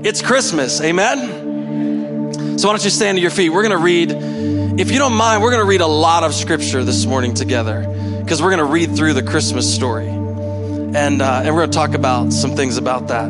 [0.00, 2.56] It's Christmas, amen?
[2.56, 3.50] So why don't you stand to your feet?
[3.50, 4.12] We're going to read,
[4.80, 7.80] if you don't mind, we're going to read a lot of scripture this morning together
[8.22, 10.06] because we're going to read through the Christmas story.
[10.06, 13.28] And, uh, and we're going to talk about some things about that.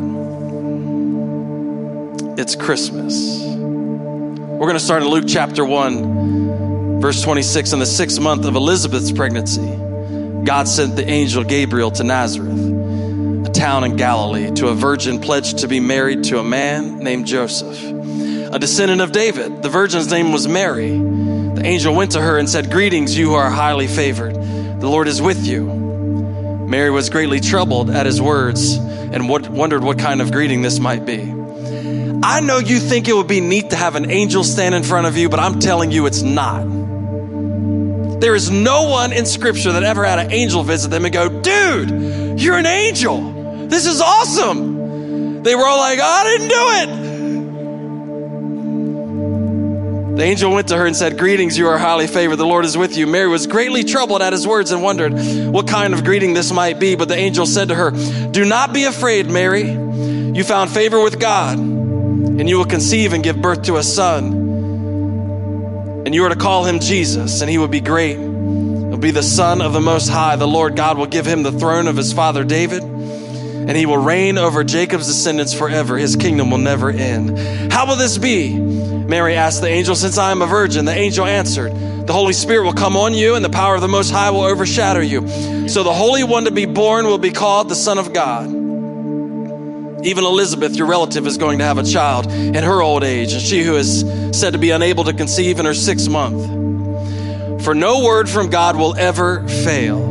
[2.37, 3.41] It's Christmas.
[3.47, 7.73] We're going to start in Luke chapter 1, verse 26.
[7.73, 9.75] In the sixth month of Elizabeth's pregnancy,
[10.43, 12.78] God sent the angel Gabriel to Nazareth
[13.59, 17.83] town in Galilee, to a virgin pledged to be married to a man named Joseph,
[17.83, 19.61] a descendant of David.
[19.61, 20.91] The virgin's name was Mary.
[20.91, 24.33] The angel went to her and said, Greetings, you who are highly favored.
[24.33, 25.65] The Lord is with you.
[25.65, 31.05] Mary was greatly troubled at his words and wondered what kind of greeting this might
[31.05, 31.19] be.
[32.23, 35.05] I know you think it would be neat to have an angel stand in front
[35.05, 36.61] of you, but I'm telling you it's not.
[38.21, 41.41] There is no one in scripture that ever had an angel visit them and go,
[41.41, 43.38] dude, you're an angel.
[43.69, 45.43] This is awesome.
[45.43, 47.09] They were all like, I didn't do it.
[50.17, 52.35] The angel went to her and said, Greetings, you are highly favored.
[52.37, 53.07] The Lord is with you.
[53.07, 55.13] Mary was greatly troubled at his words and wondered
[55.53, 56.95] what kind of greeting this might be.
[56.95, 57.91] But the angel said to her,
[58.31, 59.69] Do not be afraid, Mary.
[59.69, 64.33] You found favor with God, and you will conceive and give birth to a son.
[66.05, 68.17] And you are to call him Jesus, and he will be great.
[68.17, 70.35] He'll be the Son of the Most High.
[70.37, 72.98] The Lord God will give him the throne of his father David
[73.69, 75.95] and he will reign over Jacob's descendants forever.
[75.95, 77.37] His kingdom will never end.
[77.71, 78.57] How will this be?
[78.57, 80.85] Mary asked the angel, Since I am a virgin.
[80.85, 81.75] The angel answered,
[82.07, 84.41] The Holy Spirit will come on you, and the power of the Most High will
[84.41, 85.69] overshadow you.
[85.69, 88.47] So the Holy One to be born will be called the Son of God.
[90.03, 93.41] Even Elizabeth, your relative, is going to have a child in her old age, and
[93.41, 93.99] she who is
[94.31, 97.63] said to be unable to conceive in her sixth month.
[97.63, 100.01] For no word from God will ever fail.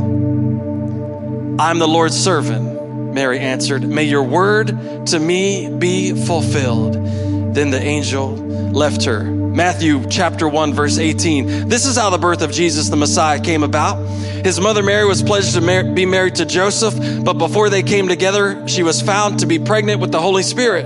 [1.59, 2.68] I'm the Lord's servant.
[3.19, 4.69] Mary answered, May your word
[5.09, 6.95] to me be fulfilled.
[7.53, 9.25] Then the angel left her.
[9.25, 11.69] Matthew chapter 1, verse 18.
[11.69, 13.97] This is how the birth of Jesus the Messiah came about.
[14.45, 18.07] His mother Mary was pledged to mar- be married to Joseph, but before they came
[18.07, 20.85] together, she was found to be pregnant with the Holy Spirit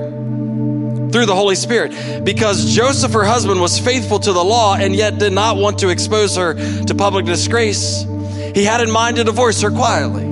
[1.12, 2.24] through the Holy Spirit.
[2.24, 5.90] Because Joseph, her husband, was faithful to the law and yet did not want to
[5.90, 6.54] expose her
[6.86, 8.06] to public disgrace,
[8.54, 10.31] he had in mind to divorce her quietly.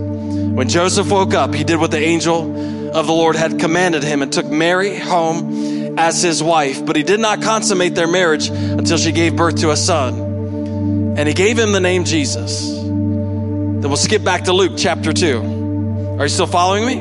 [0.53, 4.21] When Joseph woke up, he did what the angel of the Lord had commanded him
[4.21, 6.85] and took Mary home as his wife.
[6.85, 11.15] But he did not consummate their marriage until she gave birth to a son.
[11.17, 12.69] And he gave him the name Jesus.
[12.73, 16.17] Then we'll skip back to Luke chapter 2.
[16.19, 16.99] Are you still following me?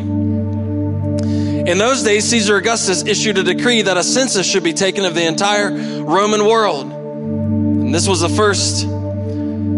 [1.71, 5.15] In those days, Caesar Augustus issued a decree that a census should be taken of
[5.15, 5.71] the entire
[6.03, 6.91] Roman world.
[6.91, 8.87] And this was the first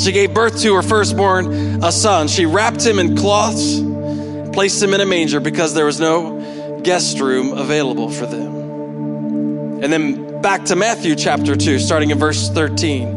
[0.00, 2.28] She gave birth to her firstborn, a son.
[2.28, 3.80] She wrapped him in cloths,
[4.52, 9.82] placed him in a manger because there was no guest room available for them.
[9.82, 13.08] And then back to Matthew chapter 2, starting in verse 13.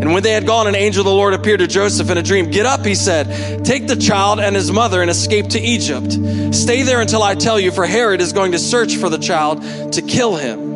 [0.00, 2.22] And when they had gone, an angel of the Lord appeared to Joseph in a
[2.22, 2.50] dream.
[2.50, 3.64] Get up, he said.
[3.64, 6.12] Take the child and his mother and escape to Egypt.
[6.54, 9.62] Stay there until I tell you, for Herod is going to search for the child
[9.92, 10.67] to kill him.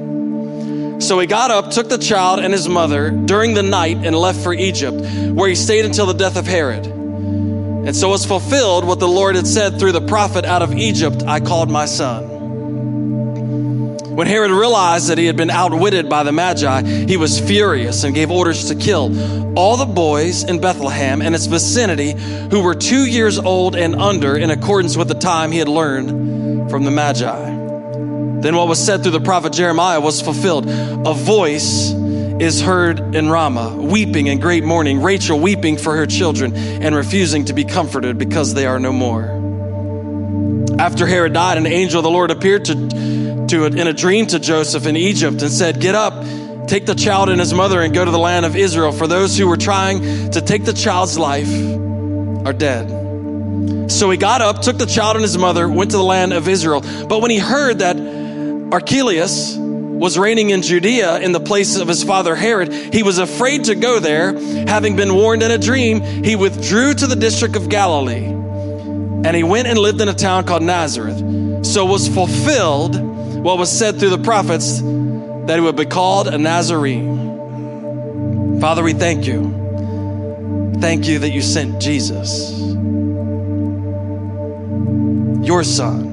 [1.03, 4.41] So he got up, took the child and his mother during the night, and left
[4.41, 6.87] for Egypt, where he stayed until the death of Herod.
[6.87, 11.25] And so was fulfilled what the Lord had said through the prophet Out of Egypt
[11.27, 12.29] I called my son.
[14.15, 18.15] When Herod realized that he had been outwitted by the Magi, he was furious and
[18.15, 23.07] gave orders to kill all the boys in Bethlehem and its vicinity who were two
[23.07, 27.62] years old and under, in accordance with the time he had learned from the Magi.
[28.43, 30.69] Then what was said through the prophet Jeremiah was fulfilled.
[30.69, 36.55] A voice is heard in Ramah, weeping in great mourning, Rachel weeping for her children
[36.57, 39.43] and refusing to be comforted because they are no more.
[40.81, 44.41] After Herod died, an angel of the Lord appeared to, to in a dream to
[44.41, 46.25] Joseph in Egypt and said, Get up,
[46.67, 48.91] take the child and his mother, and go to the land of Israel.
[48.91, 51.49] For those who were trying to take the child's life
[52.45, 53.91] are dead.
[53.93, 56.49] So he got up, took the child and his mother, went to the land of
[56.49, 56.81] Israel.
[56.81, 58.22] But when he heard that
[58.73, 63.65] Archelaus was reigning in Judea in the place of his father Herod, he was afraid
[63.65, 64.33] to go there.
[64.67, 68.25] Having been warned in a dream, he withdrew to the district of Galilee.
[68.25, 71.19] And he went and lived in a town called Nazareth.
[71.67, 72.99] So was fulfilled
[73.45, 78.59] what was said through the prophets that he would be called a Nazarene.
[78.59, 80.73] Father, we thank you.
[80.81, 82.59] Thank you that you sent Jesus,
[85.47, 86.12] your son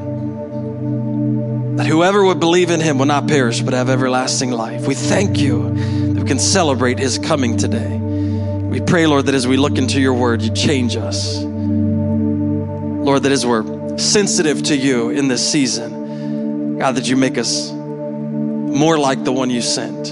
[1.79, 4.85] that whoever would believe in him will not perish but have everlasting life.
[4.85, 5.73] We thank you
[6.13, 7.95] that we can celebrate his coming today.
[7.95, 11.41] We pray, Lord, that as we look into your word, you change us.
[11.41, 17.71] Lord, that as we're sensitive to you in this season, God, that you make us
[17.71, 20.09] more like the one you sent.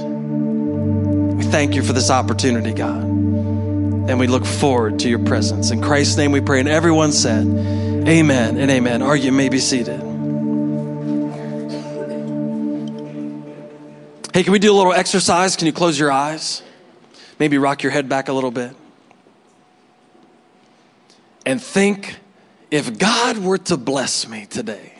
[1.35, 3.03] We thank you for this opportunity, God.
[3.03, 5.71] And we look forward to your presence.
[5.71, 6.61] In Christ's name we pray.
[6.61, 9.01] And everyone said, Amen and amen.
[9.01, 10.06] Are you may be seated.
[14.37, 15.55] Hey, can we do a little exercise?
[15.55, 16.61] Can you close your eyes?
[17.39, 18.75] Maybe rock your head back a little bit.
[21.43, 22.19] And think
[22.69, 24.93] if God were to bless me today,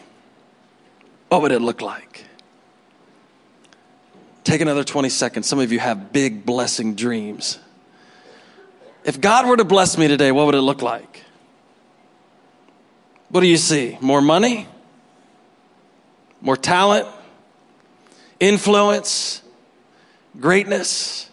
[1.29, 2.25] what would it look like?
[4.43, 5.45] Take another 20 seconds.
[5.45, 7.59] Some of you have big blessing dreams.
[9.03, 11.23] If God were to bless me today, what would it look like?
[13.29, 13.99] What do you see?
[14.01, 14.67] More money?
[16.41, 17.07] More talent?
[18.39, 19.41] Influence,
[20.39, 21.29] greatness,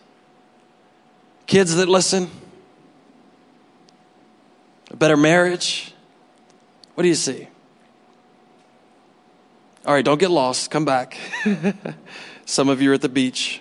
[1.46, 2.30] kids that listen,
[4.90, 5.92] a better marriage.
[6.94, 7.48] What do you see?
[9.86, 10.70] All right, don't get lost.
[10.70, 11.18] Come back.
[12.46, 13.60] Some of you are at the beach.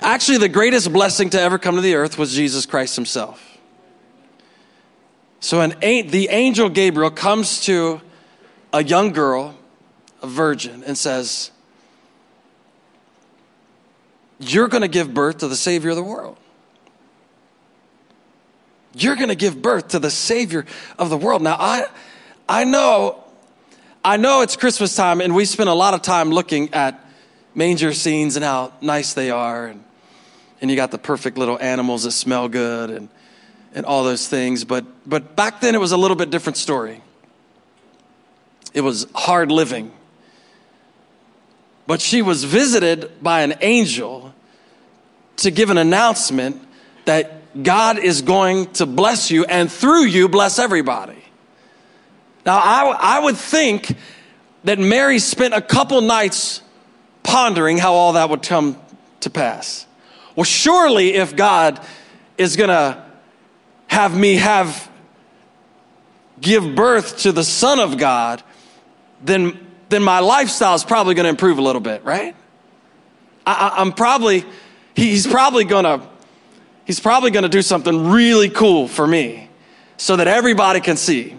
[0.00, 3.58] Actually, the greatest blessing to ever come to the earth was Jesus Christ himself.
[5.40, 8.00] So, an, the angel Gabriel comes to
[8.72, 9.54] a young girl
[10.22, 11.50] a virgin and says,
[14.38, 16.36] You're going to give birth to the Savior of the world.
[18.94, 20.66] You're going to give birth to the Savior
[20.98, 21.42] of the world.
[21.42, 21.86] Now, I,
[22.48, 23.22] I know,
[24.04, 27.02] I know it's Christmas time, and we spend a lot of time looking at
[27.54, 29.82] manger scenes and how nice they are, and,
[30.60, 33.08] and you got the perfect little animals that smell good, and,
[33.74, 34.64] and all those things.
[34.64, 37.00] But, but back then, it was a little bit different story.
[38.74, 39.92] It was hard living.
[41.92, 44.32] But she was visited by an angel
[45.36, 46.58] to give an announcement
[47.04, 51.22] that God is going to bless you and through you bless everybody.
[52.46, 53.94] Now, I, I would think
[54.64, 56.62] that Mary spent a couple nights
[57.24, 58.80] pondering how all that would come
[59.20, 59.86] to pass.
[60.34, 61.78] Well, surely if God
[62.38, 63.04] is going to
[63.88, 64.90] have me have
[66.40, 68.42] give birth to the Son of God,
[69.22, 72.34] then then my lifestyle is probably going to improve a little bit, right?
[73.44, 74.44] I, am probably,
[74.94, 76.00] he's probably going to,
[76.84, 79.50] he's probably going to do something really cool for me
[79.96, 81.36] so that everybody can see.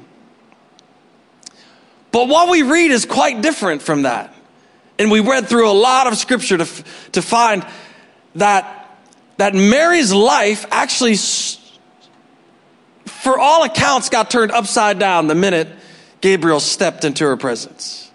[2.11, 4.33] But what we read is quite different from that.
[4.99, 6.83] And we read through a lot of scripture to,
[7.13, 7.65] to find
[8.35, 8.97] that,
[9.37, 11.15] that Mary's life actually,
[13.05, 15.67] for all accounts, got turned upside down the minute
[16.21, 18.11] Gabriel stepped into her presence.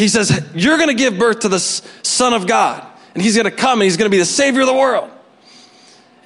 [0.00, 3.44] He says, You're going to give birth to the Son of God, and He's going
[3.44, 5.10] to come and He's going to be the Savior of the world.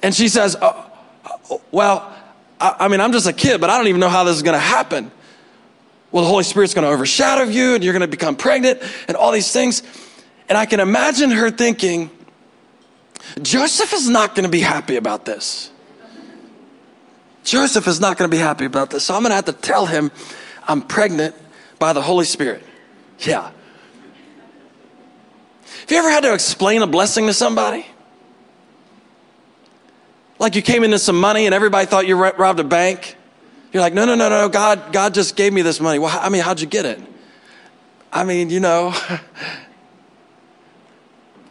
[0.01, 2.09] And she says, oh, Well,
[2.57, 4.43] I, I mean, I'm just a kid, but I don't even know how this is
[4.43, 5.11] going to happen.
[6.13, 9.17] Well, the Holy Spirit's going to overshadow you, and you're going to become pregnant, and
[9.17, 9.83] all these things.
[10.47, 12.09] And I can imagine her thinking,
[13.41, 15.69] Joseph is not going to be happy about this.
[17.43, 19.03] Joseph is not going to be happy about this.
[19.03, 20.11] So I'm going to have to tell him
[20.65, 21.35] I'm pregnant
[21.77, 22.63] by the Holy Spirit.
[23.19, 23.51] Yeah.
[25.85, 27.85] Have you ever had to explain a blessing to somebody?
[30.39, 33.15] Like you came into some money and everybody thought you robbed a bank.
[33.71, 35.99] You're like, no, no, no, no, God, God just gave me this money.
[35.99, 36.99] Well, I mean, how'd you get it?
[38.11, 38.95] I mean, you know.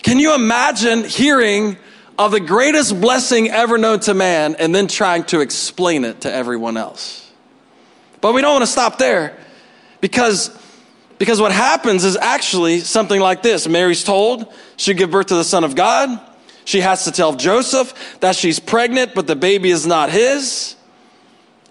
[0.03, 1.77] Can you imagine hearing
[2.19, 6.33] of the greatest blessing ever known to man and then trying to explain it to
[6.33, 7.31] everyone else?
[8.21, 9.39] But we don't want to stop there
[10.01, 10.51] because
[11.19, 15.45] because what happens is actually something like this Mary's told she'll give birth to the
[15.45, 16.21] Son of God.
[16.65, 20.77] She has to tell Joseph that she's pregnant, but the baby is not his.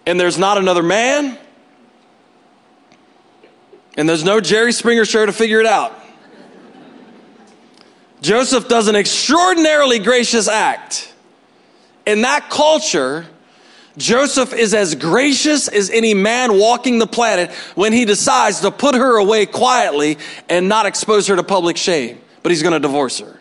[0.06, 1.38] and there's not another man,
[3.96, 5.98] and there's no Jerry Springer show to figure it out.
[8.22, 11.14] Joseph does an extraordinarily gracious act.
[12.06, 13.26] In that culture,
[13.98, 18.96] Joseph is as gracious as any man walking the planet when he decides to put
[18.96, 20.18] her away quietly
[20.50, 23.40] and not expose her to public shame, but he's going to divorce her.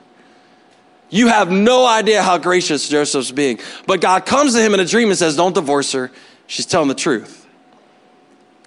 [1.09, 3.61] You have no idea how gracious Joseph's being.
[3.87, 6.11] But God comes to him in a dream and says, Don't divorce her.
[6.47, 7.47] She's telling the truth.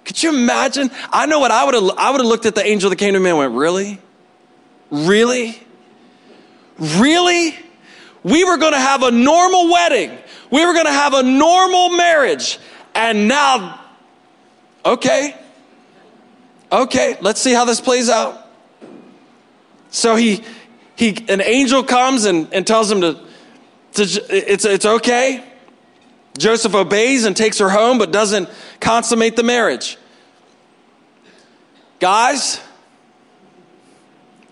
[0.04, 0.90] Could you imagine?
[1.10, 3.14] I know what I would have I would have looked at the angel that came
[3.14, 4.00] to me and went, Really?
[4.90, 5.60] Really?
[6.78, 7.58] Really?
[8.22, 10.16] We were to have a normal wedding.
[10.50, 12.58] We were going to have a normal marriage.
[12.94, 13.80] And now,
[14.84, 15.36] okay.
[16.70, 18.46] Okay, let's see how this plays out.
[19.90, 20.44] So he,
[20.96, 23.14] he, an angel comes and, and tells him to,
[23.94, 25.44] to it's, it's okay.
[26.38, 28.48] Joseph obeys and takes her home, but doesn't
[28.80, 29.96] consummate the marriage.
[31.98, 32.60] Guys,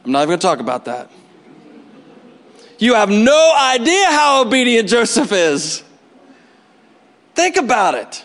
[0.05, 1.11] I'm not even going to talk about that.
[2.79, 5.83] You have no idea how obedient Joseph is.
[7.35, 8.25] Think about it.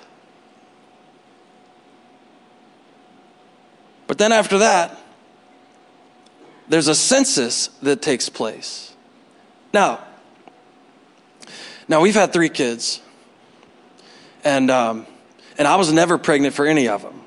[4.07, 4.97] But then after that,
[6.67, 8.95] there's a census that takes place.
[9.73, 10.03] Now,
[11.87, 13.01] now we've had three kids,
[14.43, 15.05] and um,
[15.57, 17.21] and I was never pregnant for any of them.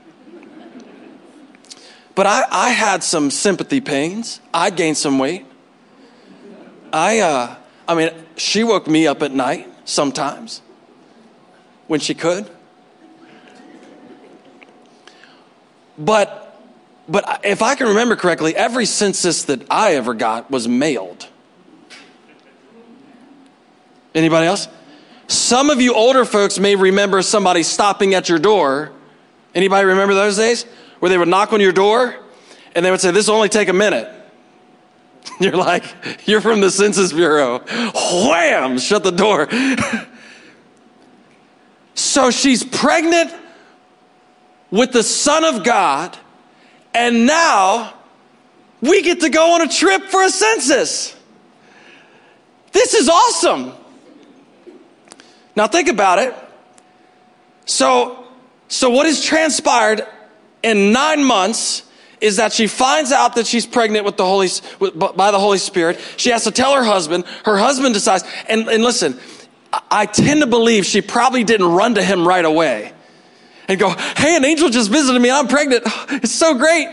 [2.14, 4.40] But I, I had some sympathy pains.
[4.52, 5.46] I gained some weight.
[6.92, 7.56] I, uh,
[7.88, 10.60] I mean, she woke me up at night sometimes
[11.86, 12.50] when she could.
[15.98, 16.60] But,
[17.08, 21.28] but if I can remember correctly, every census that I ever got was mailed.
[24.14, 24.68] Anybody else?
[25.28, 28.92] Some of you older folks may remember somebody stopping at your door.
[29.54, 30.64] Anybody remember those days?
[30.98, 32.16] Where they would knock on your door
[32.74, 34.21] and they would say, This will only take a minute.
[35.40, 35.84] You're like,
[36.26, 37.60] You're from the Census Bureau.
[37.94, 38.78] Wham!
[38.78, 39.48] Shut the door.
[41.94, 43.32] so she's pregnant
[44.70, 46.16] with the Son of God,
[46.94, 47.94] and now
[48.80, 51.14] we get to go on a trip for a census.
[52.72, 53.72] This is awesome.
[55.54, 56.34] Now think about it.
[57.66, 58.26] So,
[58.68, 60.06] so what has transpired
[60.62, 61.84] in nine months
[62.22, 64.48] is that she finds out that she's pregnant with the Holy,
[64.96, 66.00] by the Holy Spirit.
[66.16, 67.24] She has to tell her husband.
[67.44, 69.18] Her husband decides, and, and listen,
[69.90, 72.92] I tend to believe she probably didn't run to him right away
[73.66, 75.30] and go, Hey, an angel just visited me.
[75.30, 75.84] I'm pregnant.
[76.22, 76.88] It's so great.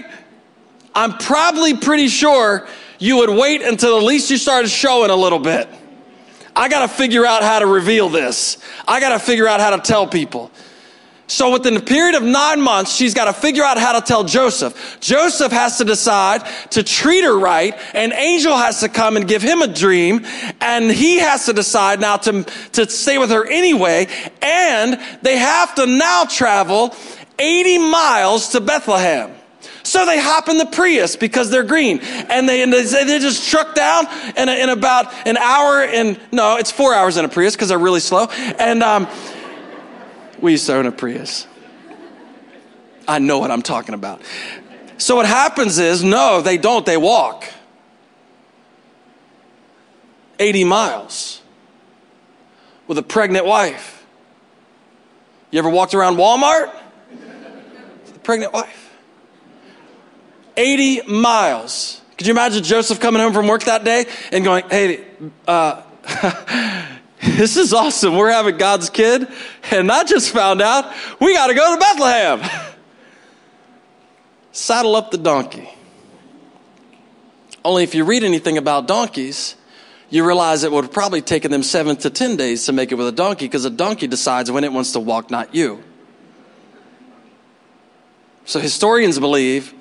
[0.96, 2.68] I'm probably pretty sure
[2.98, 5.70] you would wait until at least you started showing a little bit.
[6.56, 8.58] I got to figure out how to reveal this.
[8.88, 10.52] I got to figure out how to tell people.
[11.30, 14.24] So within a period of nine months, she's got to figure out how to tell
[14.24, 14.98] Joseph.
[15.00, 17.76] Joseph has to decide to treat her right.
[17.94, 20.26] An angel has to come and give him a dream.
[20.60, 24.08] And he has to decide now to, to stay with her anyway.
[24.42, 26.96] And they have to now travel
[27.38, 29.32] 80 miles to Bethlehem.
[29.84, 32.00] So they hop in the Prius because they're green.
[32.00, 36.20] And they, and they, they just truck down in, a, in about an hour and,
[36.32, 38.26] no, it's four hours in a Prius because they're really slow.
[38.58, 39.08] And, um,
[40.42, 41.48] we own a Prius.
[43.08, 44.22] I know what I'm talking about.
[44.98, 47.46] So what happens is, no, they don't, they walk
[50.38, 51.42] 80 miles
[52.88, 54.06] with a pregnant wife.
[55.52, 56.76] You ever walked around Walmart?
[58.24, 58.94] Pregnant wife.
[60.56, 62.02] 80 miles.
[62.18, 65.06] Could you imagine Joseph coming home from work that day and going, hey,
[65.48, 65.82] uh,
[67.24, 68.16] this is awesome.
[68.16, 69.28] We're having God's kid.
[69.72, 72.42] And I just found out we got to go to Bethlehem.
[74.52, 75.70] Saddle up the donkey.
[77.64, 79.56] Only if you read anything about donkeys,
[80.10, 82.96] you realize it would have probably taken them seven to ten days to make it
[82.96, 85.84] with a donkey because a donkey decides when it wants to walk, not you.
[88.46, 89.74] So historians believe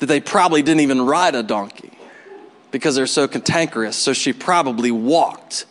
[0.00, 1.96] that they probably didn't even ride a donkey
[2.72, 3.96] because they're so cantankerous.
[3.96, 5.64] So she probably walked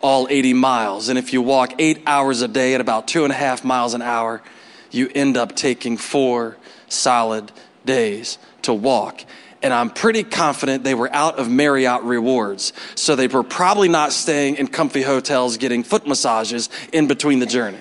[0.00, 1.08] all 80 miles.
[1.08, 3.94] And if you walk eight hours a day at about two and a half miles
[3.94, 4.42] an hour,
[4.90, 6.56] you end up taking four
[6.88, 7.52] solid
[7.84, 9.24] days to walk.
[9.62, 12.72] And I'm pretty confident they were out of Marriott rewards.
[12.94, 17.46] So they were probably not staying in comfy hotels getting foot massages in between the
[17.46, 17.78] journey.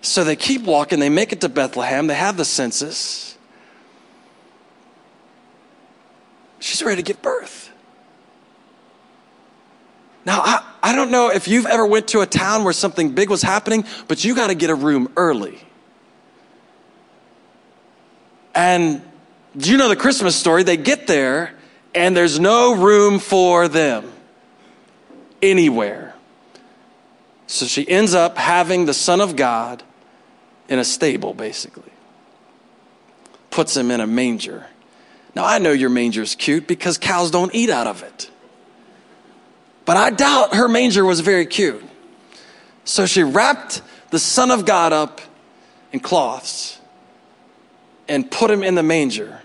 [0.00, 3.36] So they keep walking, they make it to Bethlehem, they have the census.
[6.58, 7.71] She's ready to give birth.
[10.24, 13.30] Now, I, I don't know if you've ever went to a town where something big
[13.30, 15.58] was happening, but you got to get a room early.
[18.54, 19.02] And
[19.58, 20.62] you know the Christmas story?
[20.62, 21.54] They get there
[21.94, 24.10] and there's no room for them
[25.42, 26.14] anywhere.
[27.46, 29.82] So she ends up having the Son of God
[30.68, 31.92] in a stable, basically.
[33.50, 34.66] Puts him in a manger.
[35.34, 38.30] Now, I know your manger is cute because cows don't eat out of it.
[39.92, 41.84] But I doubt her manger was very cute.
[42.86, 45.20] So she wrapped the Son of God up
[45.92, 46.80] in cloths
[48.08, 49.42] and put him in the manger.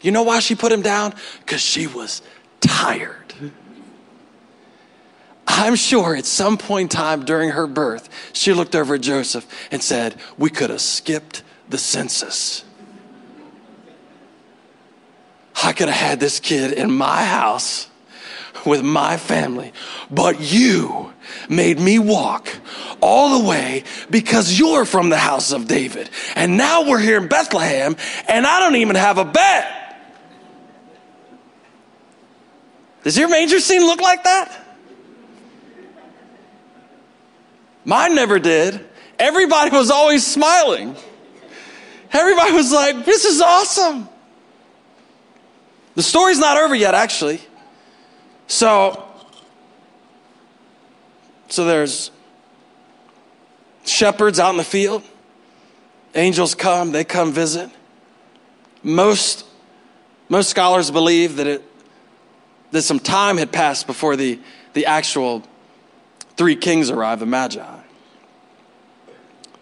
[0.00, 1.14] You know why she put him down?
[1.40, 2.22] Because she was
[2.60, 3.34] tired.
[5.48, 9.52] I'm sure at some point in time during her birth, she looked over at Joseph
[9.72, 12.64] and said, We could have skipped the census.
[15.60, 17.87] I could have had this kid in my house
[18.68, 19.72] with my family,
[20.10, 21.12] but you
[21.48, 22.48] made me walk
[23.00, 26.10] all the way because you're from the house of David.
[26.36, 27.96] And now we're here in Bethlehem
[28.28, 29.74] and I don't even have a bed.
[33.04, 34.66] Does your manger scene look like that?
[37.84, 38.84] Mine never did.
[39.18, 40.94] Everybody was always smiling.
[42.12, 44.08] Everybody was like, this is awesome.
[45.94, 47.40] The story's not over yet, actually.
[48.48, 49.04] So,
[51.48, 52.10] so there's
[53.84, 55.02] shepherds out in the field.
[56.14, 57.70] Angels come, they come visit.
[58.82, 59.44] Most,
[60.30, 61.62] most scholars believe that, it,
[62.70, 64.40] that some time had passed before the,
[64.72, 65.42] the actual
[66.36, 67.80] three kings arrive, the Magi.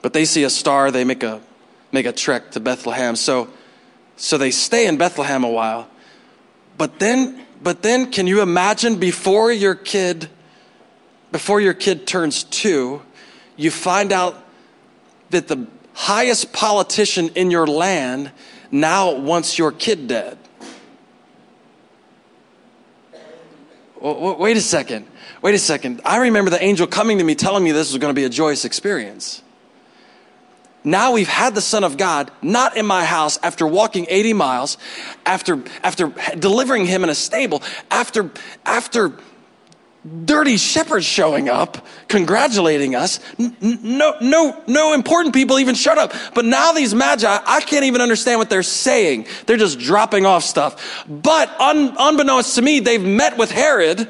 [0.01, 1.41] But they see a star, they make a,
[1.91, 3.17] make a trek to Bethlehem.
[3.17, 3.49] So,
[4.17, 5.89] so they stay in Bethlehem a while.
[6.79, 10.29] But then but then can you imagine before your kid
[11.33, 13.03] before your kid turns 2,
[13.57, 14.43] you find out
[15.31, 18.31] that the highest politician in your land
[18.71, 20.39] now wants your kid dead.
[24.01, 25.07] wait a second.
[25.43, 26.01] Wait a second.
[26.05, 28.29] I remember the angel coming to me telling me this was going to be a
[28.29, 29.43] joyous experience.
[30.87, 34.79] Now we've had the Son of God not in my house after walking 80 miles,
[35.27, 38.31] after, after delivering him in a stable, after,
[38.65, 39.13] after
[40.25, 43.19] dirty shepherds showing up, congratulating us.
[43.37, 46.13] No, no, no important people even showed up.
[46.35, 49.27] But now these magi, I can't even understand what they're saying.
[49.47, 51.05] They're just dropping off stuff.
[51.09, 54.09] But un, unbeknownst to me, they've met with Herod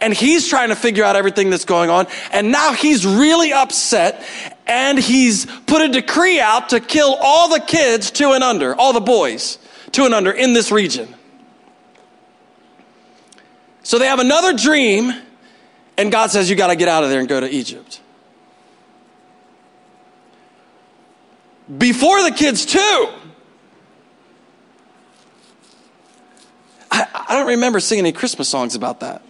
[0.00, 2.06] and he's trying to figure out everything that's going on.
[2.32, 4.24] And now he's really upset
[4.66, 8.92] and he's put a decree out to kill all the kids two and under, all
[8.92, 9.58] the boys
[9.92, 11.14] two and under in this region.
[13.82, 15.12] So they have another dream,
[15.96, 18.00] and God says, You got to get out of there and go to Egypt.
[21.76, 23.08] Before the kids, too.
[26.90, 29.22] I, I don't remember singing any Christmas songs about that.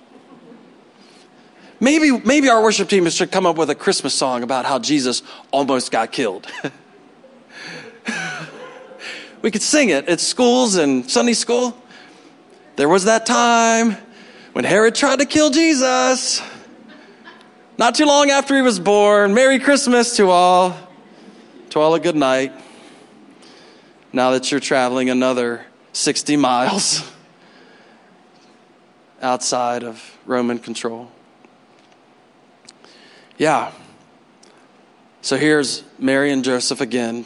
[1.80, 5.22] Maybe, maybe our worship team should come up with a Christmas song about how Jesus
[5.52, 6.46] almost got killed.
[9.42, 11.80] we could sing it at schools and Sunday school.
[12.74, 13.96] There was that time
[14.54, 16.42] when Herod tried to kill Jesus.
[17.78, 19.34] Not too long after he was born.
[19.34, 20.76] Merry Christmas to all.
[21.70, 22.52] To all a good night.
[24.12, 27.08] Now that you're traveling another 60 miles
[29.22, 31.12] outside of Roman control.
[33.38, 33.72] Yeah.
[35.22, 37.24] So here's Mary and Joseph again.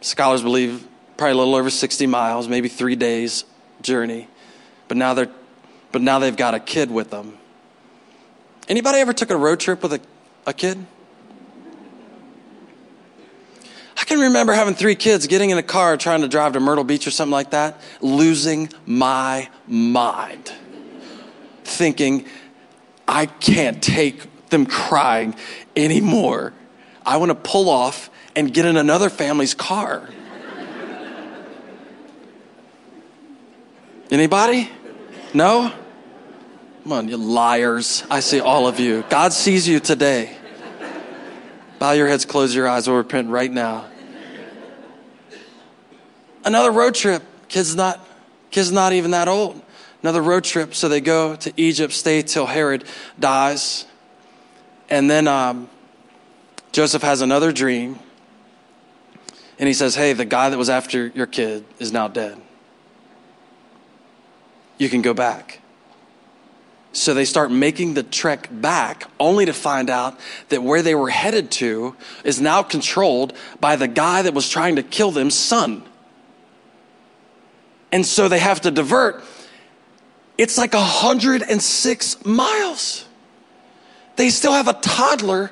[0.00, 3.44] Scholars believe probably a little over 60 miles, maybe three days
[3.82, 4.28] journey.
[4.88, 5.30] But now they're
[5.92, 7.36] but now they've got a kid with them.
[8.66, 10.00] Anybody ever took a road trip with a,
[10.46, 10.86] a kid?
[13.96, 16.82] I can remember having three kids getting in a car trying to drive to Myrtle
[16.82, 20.50] Beach or something like that, losing my mind.
[21.64, 22.24] Thinking,
[23.12, 25.34] I can't take them crying
[25.76, 26.54] anymore.
[27.04, 30.08] I want to pull off and get in another family's car.
[34.10, 34.70] Anybody?
[35.34, 35.70] No?
[36.84, 38.02] Come on, you liars.
[38.10, 39.04] I see all of you.
[39.10, 40.34] God sees you today.
[41.78, 43.84] Bow your heads, close your eyes, we'll repent right now.
[46.46, 47.22] Another road trip.
[47.48, 48.08] Kid's not,
[48.50, 49.60] kid's not even that old
[50.02, 50.74] another road trip.
[50.74, 52.84] So they go to Egypt, stay till Herod
[53.18, 53.86] dies.
[54.90, 55.68] And then um,
[56.72, 57.98] Joseph has another dream.
[59.58, 62.40] And he says, Hey, the guy that was after your kid is now dead.
[64.78, 65.60] You can go back.
[66.92, 70.18] So they start making the trek back, only to find out
[70.50, 74.76] that where they were headed to is now controlled by the guy that was trying
[74.76, 75.82] to kill them, son.
[77.90, 79.22] And so they have to divert.
[80.38, 83.04] It's like 106 miles.
[84.16, 85.50] They still have a toddler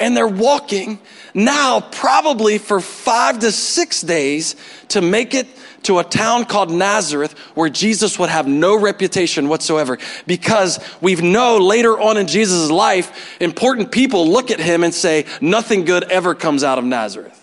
[0.00, 0.98] and they're walking
[1.34, 4.54] now, probably for five to six days
[4.88, 5.46] to make it
[5.84, 9.98] to a town called Nazareth where Jesus would have no reputation whatsoever.
[10.26, 15.24] Because we know later on in Jesus' life, important people look at him and say,
[15.40, 17.38] nothing good ever comes out of Nazareth.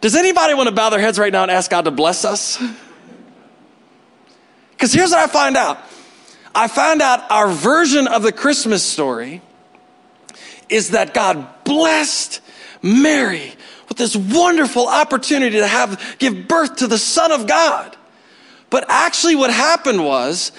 [0.00, 2.62] Does anybody want to bow their heads right now and ask God to bless us?
[4.78, 5.80] Because here's what I find out
[6.54, 9.42] I found out our version of the Christmas story
[10.68, 12.40] is that God blessed
[12.80, 13.52] Mary
[13.88, 17.96] with this wonderful opportunity to have give birth to the Son of God.
[18.70, 20.52] But actually, what happened was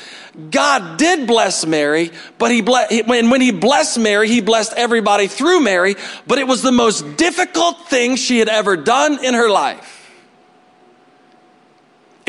[0.52, 5.28] God did bless Mary, but he ble- when, when he blessed Mary, he blessed everybody
[5.28, 5.96] through Mary,
[6.28, 9.99] but it was the most difficult thing she had ever done in her life.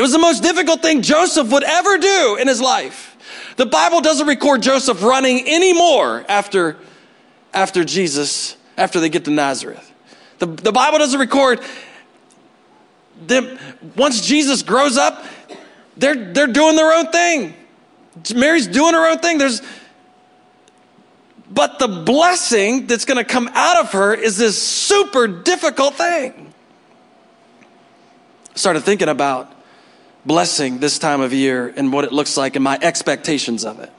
[0.00, 3.18] It was the most difficult thing Joseph would ever do in his life.
[3.56, 6.78] The Bible doesn't record Joseph running anymore after,
[7.52, 9.92] after Jesus, after they get to Nazareth.
[10.38, 11.60] The, the Bible doesn't record
[13.26, 13.58] them.
[13.94, 15.22] Once Jesus grows up,
[15.98, 17.52] they're, they're doing their own thing.
[18.34, 19.36] Mary's doing her own thing.
[19.36, 19.60] There's,
[21.50, 26.54] but the blessing that's going to come out of her is this super difficult thing.
[28.54, 29.58] Started thinking about
[30.24, 33.90] blessing this time of year and what it looks like and my expectations of it.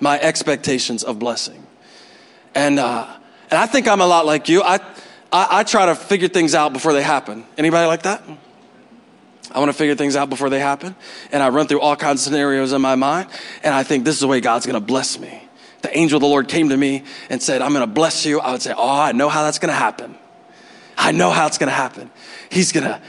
[0.00, 1.66] My expectations of blessing.
[2.54, 3.06] And, uh,
[3.50, 4.62] and I think I'm a lot like you.
[4.62, 4.76] I,
[5.32, 7.44] I, I try to figure things out before they happen.
[7.56, 8.22] Anybody like that?
[9.50, 10.96] I want to figure things out before they happen.
[11.30, 13.28] And I run through all kinds of scenarios in my mind.
[13.62, 15.42] And I think this is the way God's going to bless me.
[15.82, 18.40] The angel of the Lord came to me and said, I'm going to bless you.
[18.40, 20.16] I would say, Oh, I know how that's going to happen.
[20.96, 22.10] I know how it's going to happen.
[22.50, 23.00] He's going to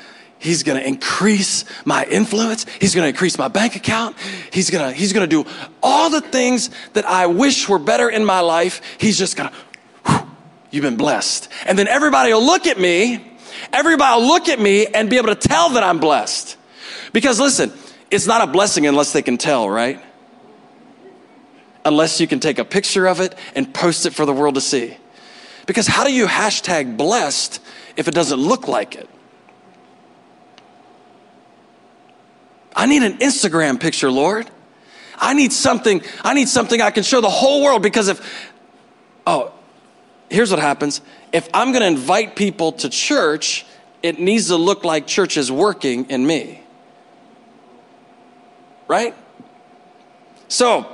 [0.43, 2.65] He's going to increase my influence.
[2.81, 4.17] He's going to increase my bank account.
[4.51, 5.49] He's going to, he's going to do
[5.81, 8.81] all the things that I wish were better in my life.
[8.97, 10.27] He's just going to,
[10.69, 11.47] you've been blessed.
[11.65, 13.25] And then everybody will look at me.
[13.71, 16.57] Everybody will look at me and be able to tell that I'm blessed.
[17.13, 17.71] Because listen,
[18.11, 20.01] it's not a blessing unless they can tell, right?
[21.85, 24.61] Unless you can take a picture of it and post it for the world to
[24.61, 24.97] see.
[25.67, 27.61] Because how do you hashtag blessed
[27.95, 29.09] if it doesn't look like it?
[32.75, 34.49] I need an Instagram picture, Lord.
[35.17, 38.51] I need something, I need something I can show the whole world because if,
[39.25, 39.53] oh,
[40.29, 41.01] here's what happens.
[41.31, 43.65] If I'm going to invite people to church,
[44.01, 46.61] it needs to look like church is working in me.
[48.87, 49.15] Right?
[50.49, 50.85] So,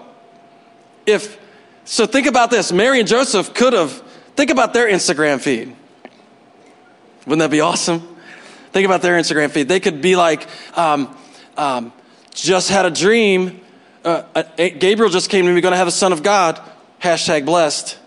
[1.06, 1.40] if,
[1.86, 2.72] so think about this.
[2.72, 3.92] Mary and Joseph could have,
[4.36, 5.76] think about their Instagram feed.
[7.26, 8.16] Wouldn't that be awesome?
[8.72, 9.68] Think about their Instagram feed.
[9.68, 11.16] They could be like, um,
[11.60, 11.94] um,
[12.34, 13.60] just had a dream.
[14.04, 16.60] Uh, uh, Gabriel just came to me, going to have a son of God.
[17.02, 17.98] Hashtag blessed.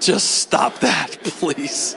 [0.00, 1.96] Just stop that, please.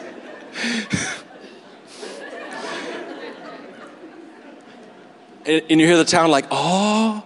[5.46, 7.24] and, and you hear the town like, oh,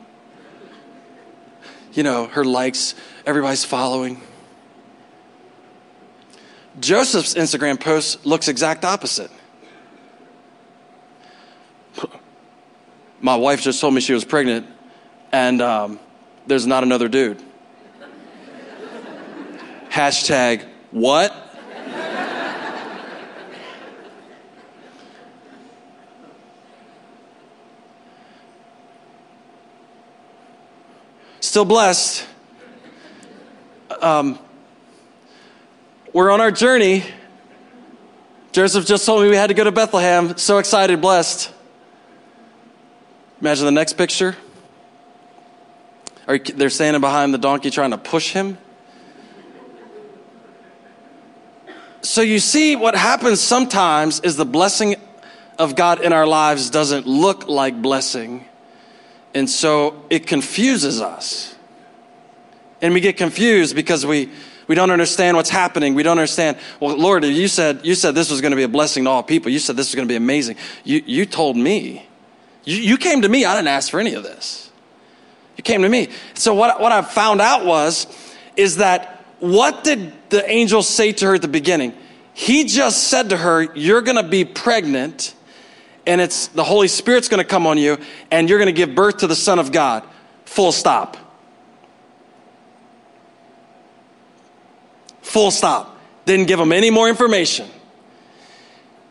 [1.94, 2.94] you know, her likes,
[3.26, 4.22] everybody's following.
[6.80, 9.32] Joseph's Instagram post looks exact opposite.
[13.22, 14.68] My wife just told me she was pregnant,
[15.32, 16.00] and um,
[16.48, 17.42] there's not another dude.
[19.90, 21.34] Hashtag what?
[31.40, 32.28] Still blessed.
[34.02, 34.38] Um,
[36.16, 37.04] we're on our journey.
[38.54, 40.38] Joseph just told me we had to go to Bethlehem.
[40.38, 41.54] So excited, blessed.
[43.42, 44.38] Imagine the next picture.
[46.26, 48.58] Are they're standing behind the donkey trying to push him.
[52.02, 54.96] So you see, what happens sometimes is the blessing
[55.60, 58.46] of God in our lives doesn't look like blessing.
[59.34, 61.54] And so it confuses us.
[62.82, 64.30] And we get confused because we
[64.68, 65.94] we don't understand what's happening.
[65.94, 66.58] We don't understand.
[66.80, 69.24] Well, Lord, you said, you said this was going to be a blessing to all
[69.24, 69.52] people.
[69.52, 70.58] You said this was going to be amazing.
[70.84, 72.08] You, you told me.
[72.64, 73.46] You, you came to me.
[73.46, 74.72] I didn't ask for any of this.
[75.58, 76.10] You came to me.
[76.34, 78.08] So what, what I found out was,
[78.56, 81.94] is that what did the angel say to her at the beginning?
[82.34, 85.34] He just said to her, You're going to be pregnant,
[86.06, 87.98] and it's the Holy Spirit's going to come on you,
[88.32, 90.04] and you're going to give birth to the Son of God.
[90.46, 91.18] Full stop.
[95.26, 95.98] Full stop.
[96.26, 97.68] Didn't give him any more information.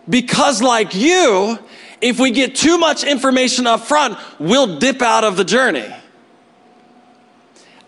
[0.09, 1.59] Because, like you,
[2.01, 5.87] if we get too much information up front, we'll dip out of the journey.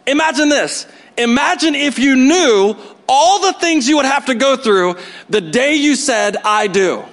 [0.06, 0.86] Imagine this.
[1.16, 2.76] Imagine if you knew
[3.08, 4.96] all the things you would have to go through
[5.30, 7.04] the day you said, I do.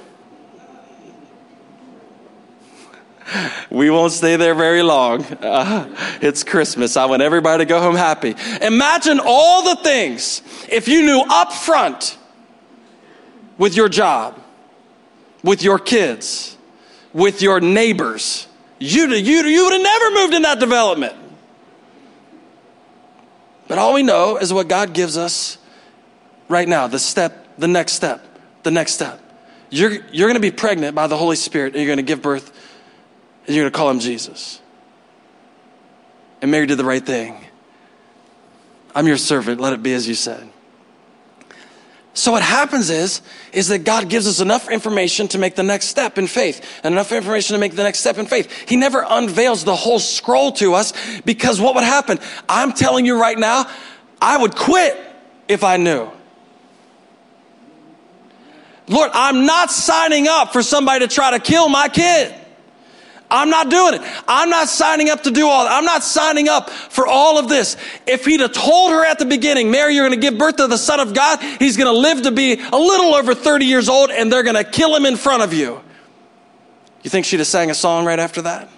[3.70, 5.24] We won't stay there very long.
[5.24, 6.98] Uh, it's Christmas.
[6.98, 8.36] I want everybody to go home happy.
[8.62, 12.18] Imagine all the things if you knew up front
[13.58, 14.42] with your job,
[15.44, 16.58] with your kids,
[17.14, 18.48] with your neighbors.
[18.80, 21.16] You, you, you would have never moved in that development.
[23.68, 25.58] But all we know is what God gives us
[26.50, 28.26] right now the step, the next step,
[28.64, 29.20] the next step.
[29.70, 32.22] You're, you're going to be pregnant by the Holy Spirit and you're going to give
[32.22, 32.52] birth
[33.46, 34.62] and you're going to call him Jesus.
[36.42, 37.38] And Mary did the right thing.
[38.96, 40.50] I'm your servant, let it be as you said.
[42.16, 43.22] So what happens is,
[43.54, 46.94] is that God gives us enough information to make the next step in faith, and
[46.94, 48.70] enough information to make the next step in faith.
[48.70, 52.20] He never unveils the whole scroll to us because what would happen?
[52.48, 53.66] I'm telling you right now,
[54.22, 54.96] I would quit
[55.48, 56.10] if I knew.
[58.88, 62.36] Lord, I'm not signing up for somebody to try to kill my kid.
[63.34, 64.02] I'm not doing it.
[64.28, 65.74] I'm not signing up to do all that.
[65.74, 67.76] I'm not signing up for all of this.
[68.06, 70.68] If he'd have told her at the beginning, Mary, you're going to give birth to
[70.68, 73.90] the Son of God, he's going to live to be a little over 30 years
[73.90, 75.82] old, and they're going to kill him in front of you.
[77.02, 78.70] You think she'd have sang a song right after that?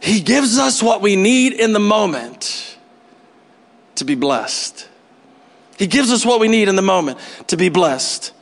[0.00, 2.76] He gives us what we need in the moment
[3.94, 4.88] to be blessed.
[5.78, 8.32] He gives us what we need in the moment to be blessed.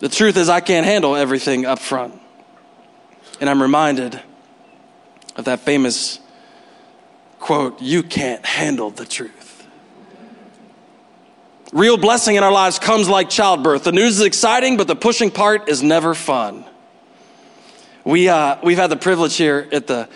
[0.00, 2.18] The truth is, I can't handle everything up front.
[3.40, 4.20] And I'm reminded
[5.36, 6.18] of that famous
[7.38, 9.66] quote You can't handle the truth.
[11.72, 13.84] Real blessing in our lives comes like childbirth.
[13.84, 16.64] The news is exciting, but the pushing part is never fun.
[18.02, 20.08] We, uh, we've had the privilege here at, the,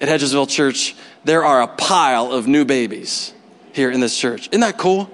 [0.00, 0.94] at Hedgesville Church.
[1.24, 3.34] There are a pile of new babies
[3.72, 4.48] here in this church.
[4.48, 5.10] Isn't that cool?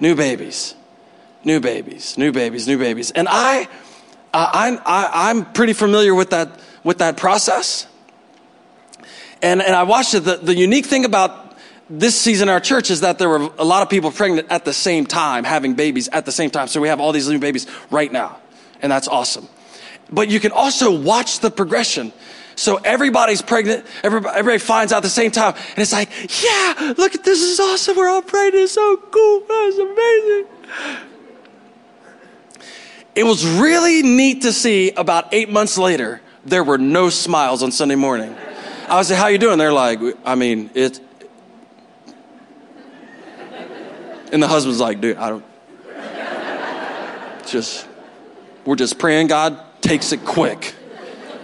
[0.00, 0.76] New babies
[1.44, 3.10] new babies, new babies, new babies.
[3.10, 3.68] And I,
[4.32, 7.86] uh, I'm, I, I'm pretty familiar with that, with that process.
[9.42, 10.20] And, and I watched it.
[10.20, 11.56] The, the unique thing about
[11.90, 14.64] this season in our church is that there were a lot of people pregnant at
[14.64, 16.68] the same time, having babies at the same time.
[16.68, 18.38] So we have all these new babies right now.
[18.82, 19.48] And that's awesome.
[20.10, 22.12] But you can also watch the progression.
[22.56, 23.86] So everybody's pregnant.
[24.02, 25.54] Everybody, everybody finds out at the same time.
[25.54, 26.10] And it's like,
[26.42, 27.40] yeah, look at this.
[27.40, 27.96] is awesome.
[27.96, 28.64] We're all pregnant.
[28.64, 29.40] It's so cool.
[29.48, 30.46] That's amazing.
[33.18, 37.72] It was really neat to see about eight months later, there were no smiles on
[37.72, 38.32] Sunday morning.
[38.88, 39.58] I was like, how you doing?
[39.58, 41.00] They're like, I mean, it.
[44.30, 45.44] And the husband's like, dude, I don't.
[47.48, 47.88] Just,
[48.64, 50.76] we're just praying God takes it quick.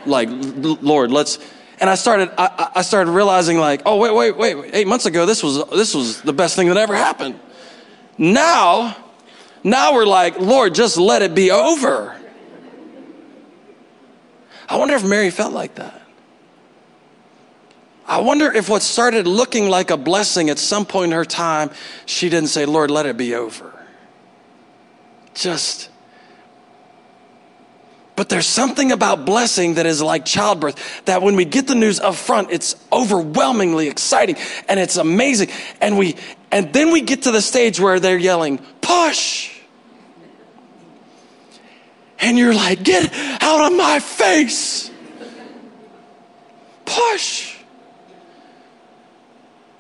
[0.07, 1.41] Like, Lord, let's.
[1.81, 5.27] And I started, I, I started realizing like, oh, wait, wait, wait, eight months ago,
[5.27, 7.41] this was, this was the best thing that ever happened.
[8.17, 8.97] Now,
[9.65, 12.15] now we're like, Lord, just let it be over.
[14.69, 16.03] I wonder if Mary felt like that.
[18.07, 21.71] I wonder if what started looking like a blessing at some point in her time,
[22.05, 23.73] she didn't say, Lord, let it be over.
[25.33, 25.89] Just.
[28.17, 31.99] But there's something about blessing that is like childbirth that when we get the news
[31.99, 34.37] up front, it's overwhelmingly exciting
[34.69, 35.49] and it's amazing.
[35.81, 36.17] And we
[36.53, 39.54] and then we get to the stage where they're yelling, push
[42.25, 44.91] and you're like, get out of my face.
[46.87, 47.59] Push.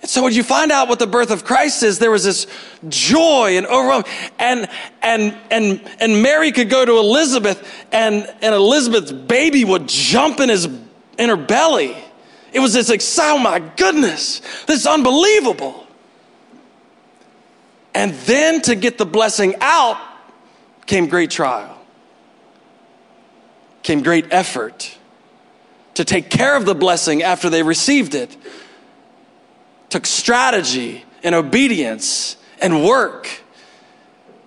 [0.02, 2.46] And so when you find out what the birth of Christ is, there was this
[2.86, 4.04] joy and overwhelm.
[4.38, 4.68] And
[5.00, 10.50] and and and Mary could go to Elizabeth, and, and Elizabeth's baby would jump in
[10.50, 10.66] his
[11.16, 11.96] in her belly.
[12.52, 15.86] It was this excitement, oh my goodness, this is unbelievable.
[17.94, 19.98] And then to get the blessing out
[20.86, 21.73] came great trial
[23.84, 24.98] came great effort
[25.94, 28.36] to take care of the blessing after they received it.
[29.90, 33.28] Took strategy and obedience and work.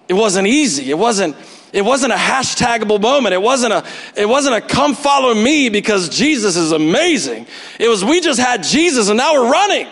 [0.10, 0.90] It wasn't easy.
[0.90, 1.38] It wasn't
[1.74, 3.34] it wasn't a hashtagable moment.
[3.34, 7.46] It wasn't a it wasn't a come follow me because Jesus is amazing.
[7.80, 9.88] It was we just had Jesus and now we're running.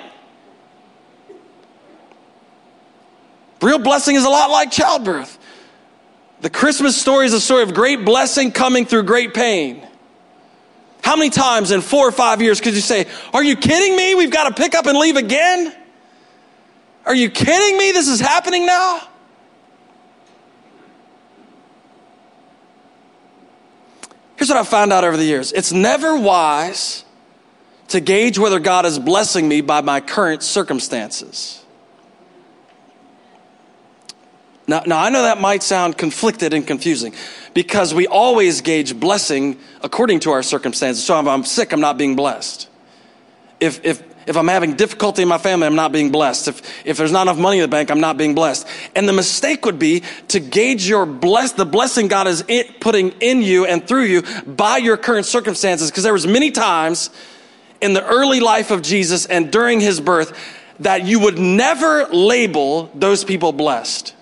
[3.62, 5.40] Real blessing is a lot like childbirth.
[6.46, 9.82] The Christmas story is a story of great blessing coming through great pain.
[11.02, 14.14] How many times in four or five years could you say, Are you kidding me?
[14.14, 15.76] We've got to pick up and leave again?
[17.04, 17.94] Are you kidding me?
[17.94, 19.02] This is happening now?
[24.36, 27.06] Here's what I've found out over the years it's never wise
[27.88, 31.65] to gauge whether God is blessing me by my current circumstances.
[34.68, 37.14] Now, now, I know that might sound conflicted and confusing
[37.54, 41.04] because we always gauge blessing according to our circumstances.
[41.04, 42.68] So if I'm sick, I'm not being blessed.
[43.60, 46.48] If, if, if I'm having difficulty in my family, I'm not being blessed.
[46.48, 48.68] If, if there's not enough money in the bank, I'm not being blessed.
[48.96, 52.44] And the mistake would be to gauge your bless, the blessing God is
[52.80, 55.92] putting in you and through you by your current circumstances.
[55.92, 57.12] Because there was many times
[57.82, 60.36] in the early life of Jesus and during his birth
[60.80, 64.15] that you would never label those people blessed.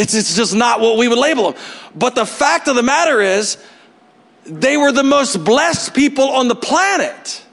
[0.00, 1.62] It's, it's just not what we would label them.
[1.94, 3.62] But the fact of the matter is,
[4.46, 7.44] they were the most blessed people on the planet.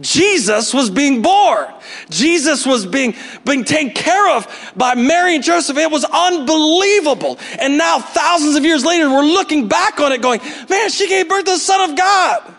[0.00, 1.68] Jesus was being born.
[2.08, 5.76] Jesus was being, being taken care of by Mary and Joseph.
[5.76, 7.38] It was unbelievable.
[7.60, 11.28] And now, thousands of years later, we're looking back on it going, man, she gave
[11.28, 12.54] birth to the Son of God.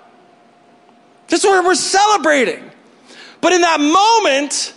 [1.29, 2.63] Is where we're celebrating.
[3.41, 4.75] But in that moment,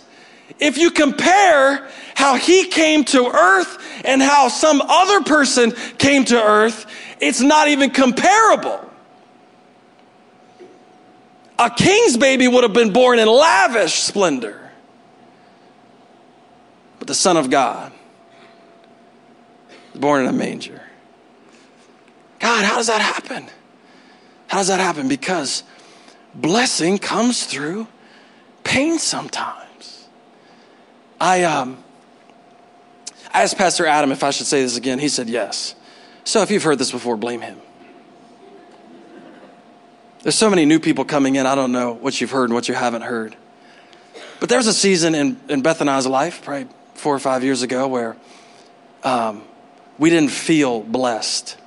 [0.57, 3.77] if you compare how he came to earth
[4.07, 6.87] and how some other person came to earth,
[7.19, 8.83] it's not even comparable.
[11.59, 14.71] A king's baby would have been born in lavish splendor.
[16.99, 17.91] But the Son of God,
[19.93, 20.81] born in a manger.
[22.39, 23.47] God, how does that happen?
[24.47, 25.07] How does that happen?
[25.07, 25.63] Because
[26.33, 27.87] blessing comes through
[28.63, 30.07] pain sometimes.
[31.19, 31.83] I um
[33.33, 34.99] I asked Pastor Adam if I should say this again.
[34.99, 35.75] He said yes.
[36.23, 37.59] So if you've heard this before, blame him.
[40.23, 42.67] There's so many new people coming in, I don't know what you've heard and what
[42.67, 43.35] you haven't heard.
[44.39, 47.43] But there was a season in, in Beth and I's life, probably four or five
[47.43, 48.17] years ago, where
[49.03, 49.43] um,
[49.97, 51.57] we didn't feel blessed.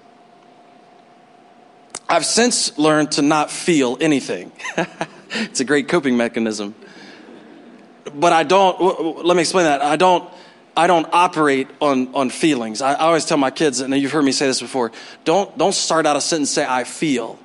[2.08, 4.52] I've since learned to not feel anything.
[5.30, 6.74] it's a great coping mechanism.
[8.14, 9.80] But I don't, let me explain that.
[9.80, 10.28] I don't
[10.80, 12.80] I don't operate on, on feelings.
[12.80, 14.92] I, I always tell my kids, and you've heard me say this before,
[15.26, 17.38] don't, don't start out a sentence say, I feel.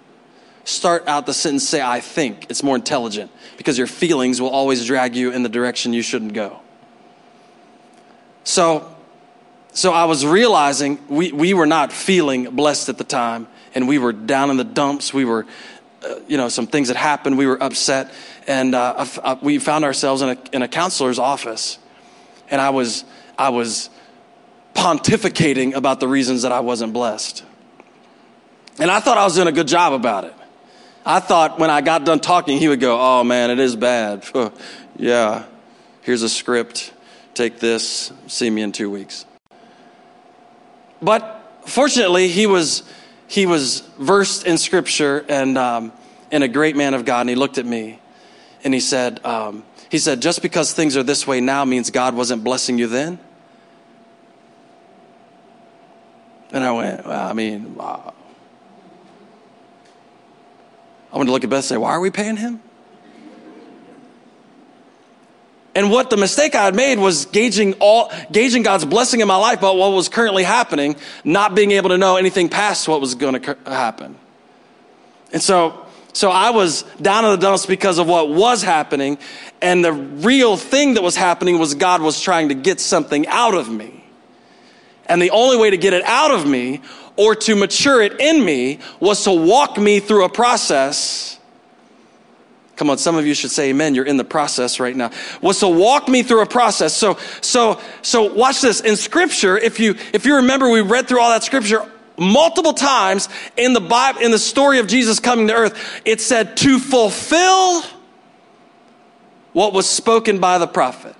[0.63, 2.45] Start out the sentence say, I think.
[2.47, 6.31] It's more intelligent because your feelings will always drag you in the direction you shouldn't
[6.31, 6.61] go.
[8.45, 8.95] So,
[9.73, 13.97] so I was realizing we, we were not feeling blessed at the time, and we
[13.97, 15.13] were down in the dumps.
[15.13, 15.45] We were,
[16.05, 17.37] uh, you know, some things had happened.
[17.37, 18.13] We were upset,
[18.47, 21.79] and uh, I, I, we found ourselves in a, in a counselor's office.
[22.49, 23.03] And I was
[23.37, 23.89] I was
[24.73, 27.43] pontificating about the reasons that I wasn't blessed.
[28.77, 30.33] And I thought I was doing a good job about it.
[31.05, 34.25] I thought when I got done talking, he would go, Oh man, it is bad.
[34.97, 35.45] yeah,
[36.01, 36.93] here's a script.
[37.33, 38.11] Take this.
[38.27, 39.25] See me in two weeks.
[41.01, 42.83] But fortunately, he was,
[43.27, 45.91] he was versed in scripture and, um,
[46.31, 47.21] and a great man of God.
[47.21, 47.99] And he looked at me
[48.63, 49.63] and he said, um,
[49.95, 53.17] he said, just because things are this way now means God wasn't blessing you then.
[56.51, 58.13] And I went, well, I mean, wow.
[61.13, 62.59] I went to look at Beth and say, why are we paying him?
[65.73, 69.37] And what the mistake I had made was gauging all, gauging God's blessing in my
[69.37, 73.15] life about what was currently happening, not being able to know anything past what was
[73.15, 74.17] going to happen.
[75.31, 75.84] And so,
[76.15, 79.17] so I was down in the dumps because of what was happening,
[79.61, 83.53] and the real thing that was happening was God was trying to get something out
[83.53, 84.05] of me.
[85.07, 86.79] And the only way to get it out of me
[87.17, 91.37] or to mature it in me was to walk me through a process.
[92.77, 93.93] Come on, some of you should say amen.
[93.93, 95.11] You're in the process right now.
[95.41, 96.95] Was to walk me through a process.
[96.95, 98.79] So, so, so watch this.
[98.79, 101.85] In scripture, if you, if you remember, we read through all that scripture
[102.17, 106.01] multiple times in the Bible, in the story of Jesus coming to earth.
[106.05, 107.81] It said to fulfill
[109.53, 111.15] what was spoken by the prophet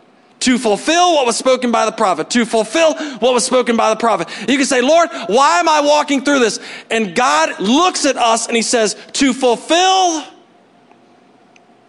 [0.46, 3.96] to fulfill what was spoken by the prophet, to fulfill what was spoken by the
[3.96, 4.28] prophet.
[4.48, 6.60] You can say, Lord, why am I walking through this?
[6.92, 10.24] And God looks at us and he says, to fulfill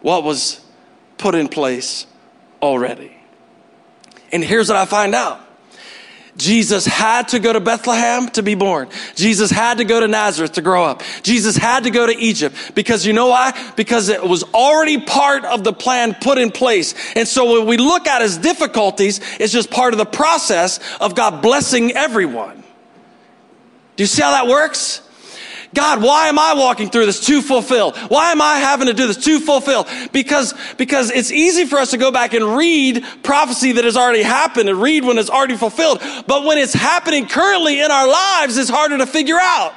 [0.00, 0.64] what was
[1.18, 2.06] put in place
[2.62, 3.14] already.
[4.32, 5.38] And here's what I find out
[6.36, 8.88] Jesus had to go to Bethlehem to be born.
[9.14, 11.02] Jesus had to go to Nazareth to grow up.
[11.22, 13.52] Jesus had to go to Egypt because you know why?
[13.76, 16.94] Because it was already part of the plan put in place.
[17.16, 21.14] And so when we look at his difficulties, it's just part of the process of
[21.14, 22.62] God blessing everyone.
[23.96, 25.05] Do you see how that works?
[25.74, 27.92] God, why am I walking through this to fulfill?
[28.08, 29.86] Why am I having to do this to fulfill?
[30.12, 34.22] Because, because it's easy for us to go back and read prophecy that has already
[34.22, 36.00] happened and read when it's already fulfilled.
[36.26, 39.74] But when it's happening currently in our lives, it's harder to figure out.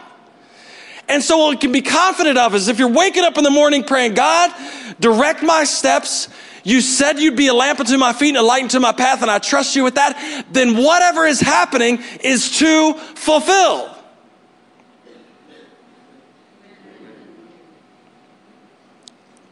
[1.08, 3.50] And so what we can be confident of is if you're waking up in the
[3.50, 4.54] morning praying, God,
[5.00, 6.30] direct my steps.
[6.64, 9.24] You said you'd be a lamp unto my feet and a light unto my path,
[9.24, 10.46] and I trust you with that.
[10.52, 13.96] Then whatever is happening is to fulfill.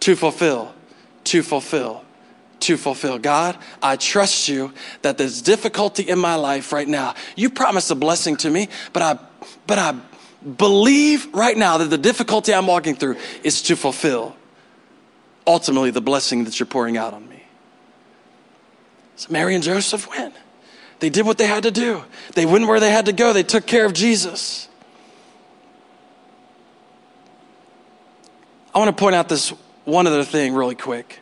[0.07, 0.73] To fulfill,
[1.25, 2.01] to fulfill,
[2.61, 3.19] to fulfill.
[3.19, 7.13] God, I trust you that there's difficulty in my life right now.
[7.35, 9.19] You promised a blessing to me, but I,
[9.67, 9.99] but I
[10.45, 14.33] believe right now that the difficulty I'm walking through is to fulfill
[15.45, 17.43] ultimately the blessing that you're pouring out on me.
[19.17, 20.33] So Mary and Joseph went.
[20.99, 22.01] They did what they had to do.
[22.33, 23.33] They went where they had to go.
[23.33, 24.69] They took care of Jesus.
[28.73, 29.51] I want to point out this
[29.87, 31.21] one other thing really quick.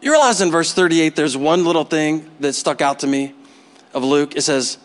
[0.00, 3.34] You realize in verse 38, there's one little thing that stuck out to me
[3.92, 4.36] of Luke.
[4.36, 4.78] It says,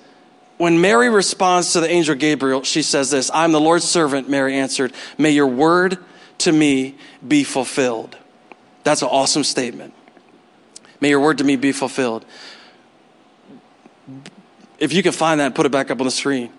[0.58, 4.56] when Mary responds to the angel Gabriel, she says this I'm the Lord's servant, Mary
[4.56, 4.94] answered.
[5.18, 5.98] May your word
[6.40, 8.18] to me be fulfilled.
[8.84, 9.94] That's an awesome statement.
[11.00, 12.26] May your word to me be fulfilled.
[14.78, 16.52] If you can find that, put it back up on the screen.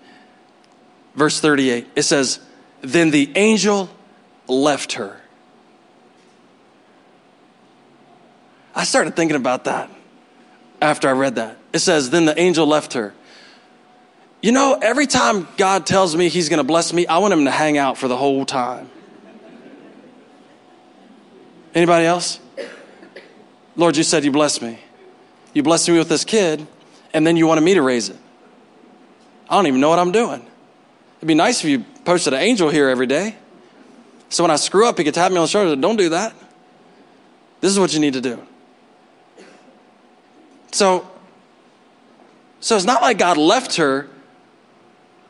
[1.13, 2.39] Verse 38, it says,
[2.81, 3.89] Then the angel
[4.47, 5.21] left her.
[8.75, 9.89] I started thinking about that
[10.81, 11.57] after I read that.
[11.71, 13.13] It says, Then the angel left her.
[14.41, 17.45] You know, every time God tells me he's going to bless me, I want him
[17.45, 18.89] to hang out for the whole time.
[21.73, 22.39] Anybody else?
[23.75, 24.79] Lord, you said you blessed me.
[25.53, 26.65] You blessed me with this kid,
[27.13, 28.17] and then you wanted me to raise it.
[29.49, 30.45] I don't even know what I'm doing.
[31.17, 33.35] It'd be nice if you posted an angel here every day.
[34.29, 35.71] So when I screw up, he could tap me on the shoulder.
[35.71, 36.33] and say, Don't do that.
[37.61, 38.45] This is what you need to do.
[40.75, 41.09] So,
[42.59, 44.09] so it's not like God left her.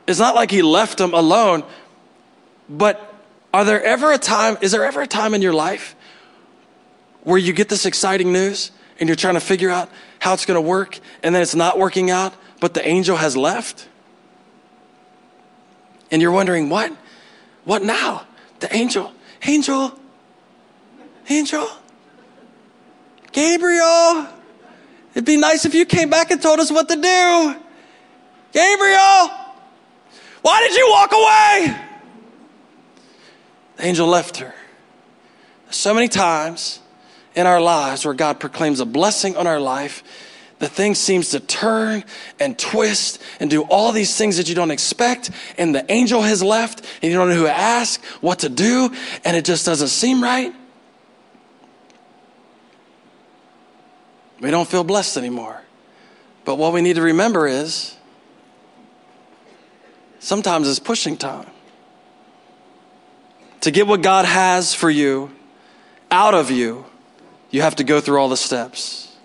[0.08, 1.62] It's not like he left him alone.
[2.68, 3.14] But
[3.54, 5.94] are there ever a time, is there ever a time in your life
[7.22, 9.88] where you get this exciting news and you're trying to figure out
[10.18, 13.36] how it's going to work and then it's not working out, but the angel has
[13.36, 13.88] left?
[16.10, 16.92] And you're wondering, what?
[17.64, 18.26] What now?
[18.58, 19.12] The angel,
[19.46, 19.96] angel,
[21.28, 21.68] angel,
[23.30, 24.32] Gabriel.
[25.16, 27.56] It'd be nice if you came back and told us what to do.
[28.52, 29.30] Gabriel,
[30.42, 31.80] why did you walk away?
[33.78, 34.54] The angel left her.
[35.70, 36.80] So many times
[37.34, 40.02] in our lives where God proclaims a blessing on our life,
[40.58, 42.04] the thing seems to turn
[42.38, 46.42] and twist and do all these things that you don't expect, and the angel has
[46.42, 48.94] left, and you don't know who to ask, what to do,
[49.24, 50.54] and it just doesn't seem right.
[54.40, 55.62] We don't feel blessed anymore.
[56.44, 57.96] But what we need to remember is
[60.18, 61.46] sometimes it's pushing time.
[63.62, 65.30] To get what God has for you
[66.10, 66.84] out of you,
[67.50, 69.16] you have to go through all the steps.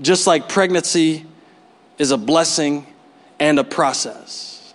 [0.00, 1.26] Just like pregnancy
[1.98, 2.86] is a blessing
[3.40, 4.74] and a process.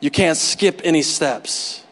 [0.00, 1.82] You can't skip any steps.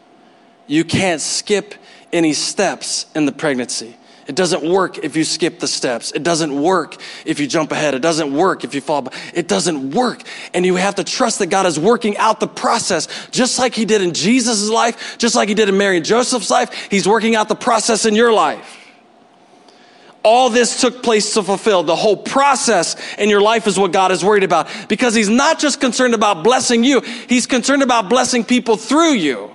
[0.66, 1.74] You can't skip
[2.12, 3.96] any steps in the pregnancy.
[4.26, 6.12] It doesn't work if you skip the steps.
[6.12, 7.94] It doesn't work if you jump ahead.
[7.94, 9.08] It doesn't work if you fall.
[9.34, 10.22] It doesn't work.
[10.54, 13.84] And you have to trust that God is working out the process, just like He
[13.84, 16.88] did in Jesus' life, just like He did in Mary and Joseph's life.
[16.90, 18.78] He's working out the process in your life.
[20.24, 21.82] All this took place to fulfill.
[21.82, 25.58] The whole process in your life is what God is worried about because He's not
[25.58, 29.51] just concerned about blessing you, He's concerned about blessing people through you.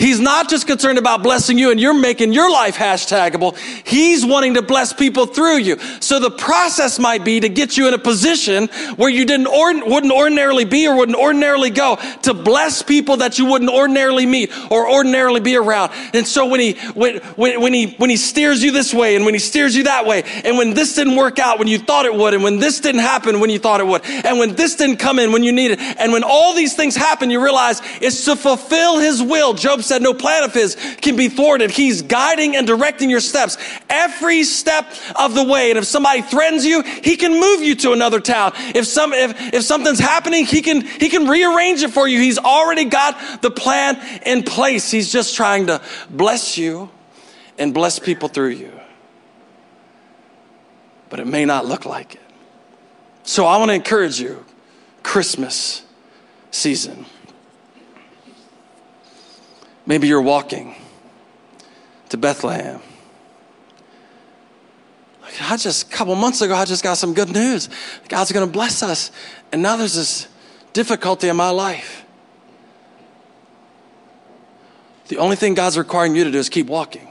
[0.00, 3.54] He's not just concerned about blessing you and you're making your life hashtagable.
[3.86, 5.78] He's wanting to bless people through you.
[6.00, 10.12] So the process might be to get you in a position where you didn't wouldn't
[10.12, 14.90] ordinarily be or wouldn't ordinarily go to bless people that you wouldn't ordinarily meet or
[14.90, 15.92] ordinarily be around.
[16.14, 19.26] And so when he, when, when, when he, when he steers you this way and
[19.26, 22.06] when he steers you that way and when this didn't work out when you thought
[22.06, 24.76] it would and when this didn't happen when you thought it would and when this
[24.76, 28.24] didn't come in when you needed and when all these things happen, you realize it's
[28.24, 29.52] to fulfill his will.
[29.52, 31.72] Job said no plan of his can be thwarted.
[31.72, 34.86] He's guiding and directing your steps every step
[35.16, 35.70] of the way.
[35.70, 38.52] And if somebody threatens you, he can move you to another town.
[38.74, 42.20] If some, if, if something's happening, he can, he can rearrange it for you.
[42.20, 44.92] He's already got the plan in place.
[44.92, 46.88] He's just trying to bless you
[47.58, 48.72] and bless people through you.
[51.08, 52.20] But it may not look like it.
[53.24, 54.44] So I want to encourage you
[55.02, 55.82] Christmas
[56.52, 57.06] season.
[59.86, 60.74] Maybe you're walking
[62.10, 62.80] to Bethlehem.
[65.42, 67.68] I just, a couple months ago, I just got some good news.
[68.08, 69.10] God's going to bless us.
[69.52, 70.26] And now there's this
[70.72, 72.04] difficulty in my life.
[75.08, 77.08] The only thing God's requiring you to do is keep walking.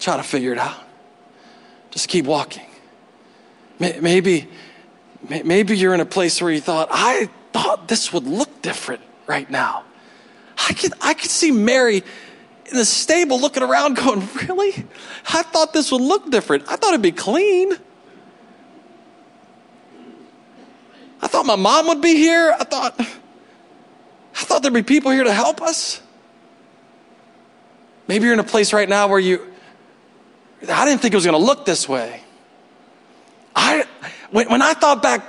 [0.00, 0.80] Try to figure it out.
[1.90, 2.66] Just keep walking.
[3.78, 4.48] Maybe,
[5.28, 9.48] maybe you're in a place where you thought, I thought this would look different right
[9.50, 9.84] now.
[10.68, 12.02] I could, I could see Mary
[12.66, 14.86] in the stable looking around going, Really?
[15.32, 16.64] I thought this would look different.
[16.68, 17.72] I thought it'd be clean.
[21.20, 22.54] I thought my mom would be here.
[22.58, 26.00] I thought, I thought there'd be people here to help us.
[28.06, 29.52] Maybe you're in a place right now where you,
[30.68, 32.22] I didn't think it was going to look this way.
[33.56, 33.84] I,
[34.30, 35.24] when, when I thought back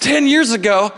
[0.00, 0.92] 10 years ago,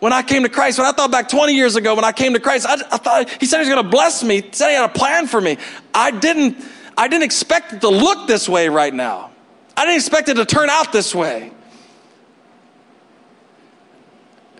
[0.00, 2.32] when I came to Christ, when I thought back 20 years ago when I came
[2.32, 4.74] to Christ, I, I thought he said he was going to bless me, said he
[4.74, 5.58] had a plan for me.
[5.94, 6.56] I didn't,
[6.96, 9.30] I didn't expect it to look this way right now.
[9.76, 11.52] I didn't expect it to turn out this way.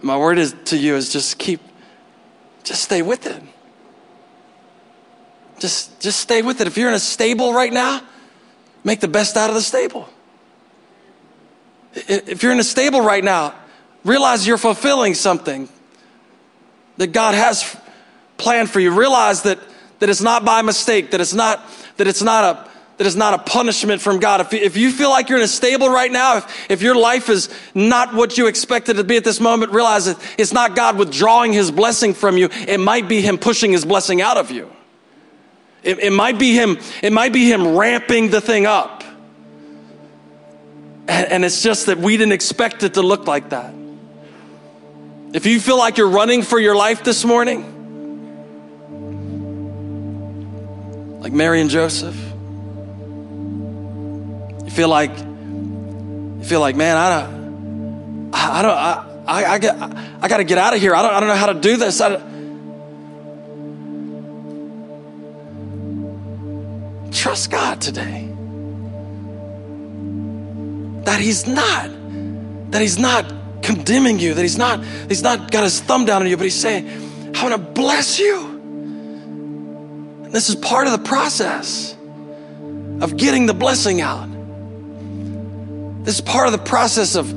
[0.02, 1.60] My word is to you is just keep,
[2.62, 3.42] just stay with it.
[5.58, 6.66] Just, just stay with it.
[6.66, 8.02] If you're in a stable right now,
[8.84, 10.08] make the best out of the stable.
[11.92, 13.54] If you're in a stable right now,
[14.04, 15.68] Realize you're fulfilling something
[16.96, 17.76] that God has
[18.36, 18.92] planned for you.
[18.92, 19.58] Realize that,
[19.98, 21.62] that it's not by mistake, that it's not,
[21.96, 24.42] that it's not a, that it's not a punishment from God.
[24.42, 27.30] If, if you feel like you're in a stable right now, if, if your life
[27.30, 30.98] is not what you expected to be at this moment, realize that it's not God
[30.98, 32.50] withdrawing his blessing from you.
[32.52, 34.70] It might be him pushing his blessing out of you.
[35.82, 39.02] It, it might be him, it might be him ramping the thing up.
[41.08, 43.72] And, and it's just that we didn't expect it to look like that.
[45.32, 47.60] If you feel like you're running for your life this morning,
[51.20, 52.16] like Mary and Joseph,
[54.64, 59.76] you feel like you feel like, man, I don't, I don't, I, I, I get,
[59.80, 60.96] I got to get out of here.
[60.96, 62.00] I don't, I don't know how to do this.
[67.12, 68.26] trust God today
[71.04, 71.90] that He's not,
[72.72, 76.28] that He's not condemning you, that he's not, he's not got his thumb down on
[76.28, 76.88] you, but he's saying,
[77.34, 78.46] I want to bless you.
[80.24, 81.96] And this is part of the process
[83.00, 84.28] of getting the blessing out.
[86.04, 87.32] This is part of the process of,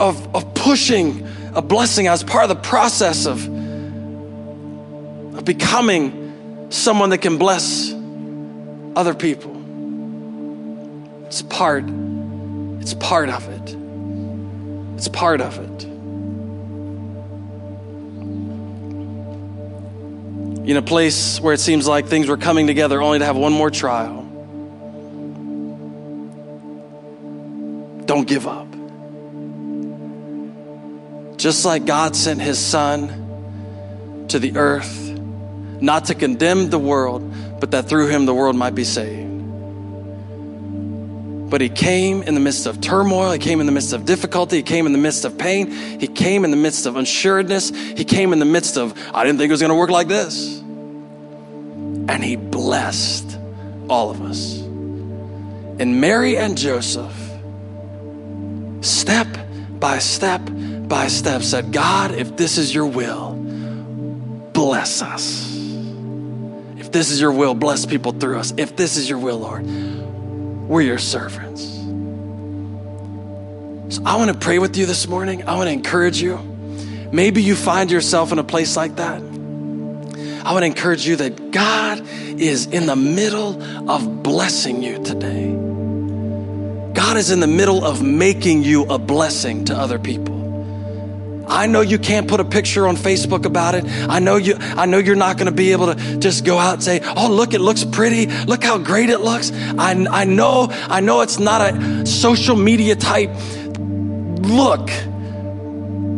[0.00, 2.14] of, of pushing a blessing out.
[2.14, 3.44] It's part of the process of,
[5.36, 7.92] of becoming someone that can bless
[8.94, 9.52] other people.
[11.26, 11.84] It's part,
[12.80, 13.55] it's part of it.
[14.96, 15.84] It's part of it.
[20.68, 23.52] In a place where it seems like things were coming together only to have one
[23.52, 24.22] more trial.
[28.06, 28.66] Don't give up.
[31.36, 35.10] Just like God sent his son to the earth,
[35.80, 39.25] not to condemn the world, but that through him the world might be saved.
[41.48, 43.30] But he came in the midst of turmoil.
[43.30, 44.56] He came in the midst of difficulty.
[44.56, 45.70] He came in the midst of pain.
[45.70, 47.70] He came in the midst of unsuredness.
[47.70, 50.08] He came in the midst of, I didn't think it was going to work like
[50.08, 50.58] this.
[50.58, 53.38] And he blessed
[53.88, 54.58] all of us.
[55.78, 57.14] And Mary and Joseph,
[58.80, 59.28] step
[59.78, 60.40] by step
[60.88, 63.34] by step, said, God, if this is your will,
[64.52, 65.54] bless us.
[66.78, 68.54] If this is your will, bless people through us.
[68.56, 69.66] If this is your will, Lord,
[70.66, 71.62] we're your servants.
[73.94, 75.48] So I want to pray with you this morning.
[75.48, 76.38] I want to encourage you.
[77.12, 79.22] Maybe you find yourself in a place like that.
[79.22, 82.02] I want to encourage you that God
[82.38, 85.52] is in the middle of blessing you today.
[86.94, 90.45] God is in the middle of making you a blessing to other people.
[91.48, 93.84] I know you can't put a picture on Facebook about it.
[93.86, 96.74] I know you I know you're not going to be able to just go out
[96.74, 98.26] and say, "Oh, look, it looks pretty.
[98.26, 102.96] Look how great it looks." I I know I know it's not a social media
[102.96, 103.30] type
[103.78, 104.90] look,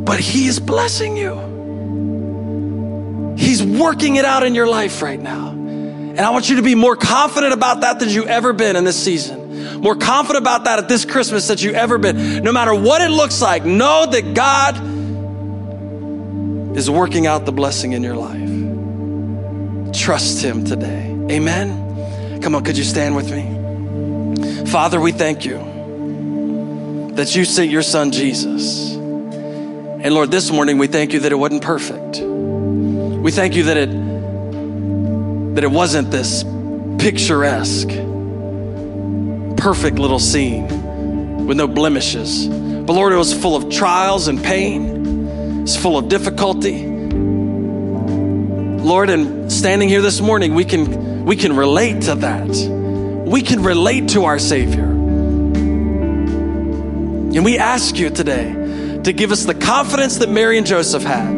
[0.04, 1.48] but he is blessing you.
[3.36, 5.50] He's working it out in your life right now.
[5.50, 8.82] And I want you to be more confident about that than you ever been in
[8.84, 9.80] this season.
[9.80, 12.42] More confident about that at this Christmas than you ever been.
[12.42, 14.97] No matter what it looks like, know that God
[16.74, 19.94] is working out the blessing in your life.
[19.94, 21.14] Trust Him today.
[21.30, 22.40] Amen.
[22.42, 24.66] Come on, could you stand with me?
[24.66, 25.58] Father, we thank you
[27.14, 28.94] that you sent your son Jesus.
[28.94, 32.20] And Lord, this morning we thank you that it wasn't perfect.
[32.20, 33.90] We thank you that it
[35.54, 36.44] that it wasn't this
[36.98, 37.88] picturesque,
[39.56, 40.68] perfect little scene
[41.46, 42.46] with no blemishes.
[42.46, 44.97] But Lord, it was full of trials and pain.
[45.76, 46.86] Full of difficulty.
[48.88, 52.48] Lord, and standing here this morning, we can we can relate to that.
[53.26, 54.84] We can relate to our Savior.
[57.36, 61.28] And we ask you today to give us the confidence that Mary and Joseph had.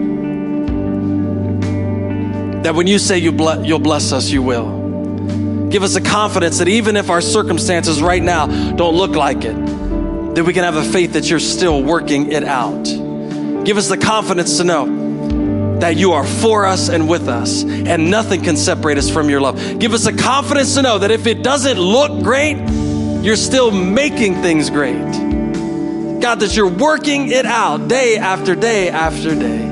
[2.63, 5.69] That when you say you ble- you'll bless us, you will.
[5.71, 9.57] Give us the confidence that even if our circumstances right now don't look like it,
[10.35, 13.10] that we can have a faith that you're still working it out.
[13.71, 18.11] Give us the confidence to know that you are for us and with us, and
[18.11, 19.79] nothing can separate us from your love.
[19.79, 22.57] Give us the confidence to know that if it doesn't look great,
[23.23, 25.01] you're still making things great.
[26.21, 29.69] God, that you're working it out day after day after day.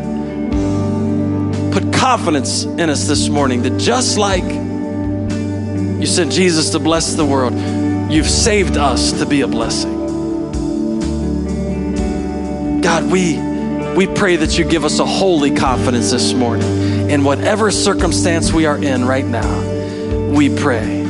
[1.72, 7.24] Put confidence in us this morning that just like you sent Jesus to bless the
[7.26, 7.52] world,
[8.12, 9.98] you've saved us to be a blessing.
[12.80, 13.47] God, we
[13.98, 18.64] we pray that you give us a holy confidence this morning in whatever circumstance we
[18.64, 20.30] are in right now.
[20.30, 21.02] We pray.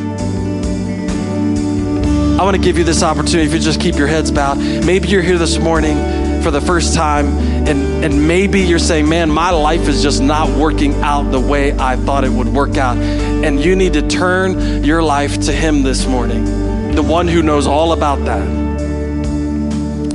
[2.39, 4.57] I want to give you this opportunity if you just keep your heads bowed.
[4.57, 5.99] Maybe you're here this morning
[6.43, 7.27] for the first time
[7.69, 11.79] and, and maybe you're saying, man, my life is just not working out the way
[11.79, 12.97] I thought it would work out.
[12.97, 17.67] And you need to turn your life to Him this morning, the one who knows
[17.67, 18.68] all about that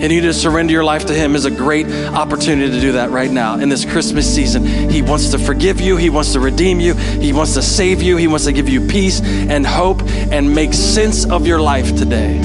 [0.03, 3.11] and you to surrender your life to Him is a great opportunity to do that
[3.11, 4.65] right now in this Christmas season.
[4.89, 8.17] He wants to forgive you, He wants to redeem you, He wants to save you,
[8.17, 12.37] He wants to give you peace and hope and make sense of your life today.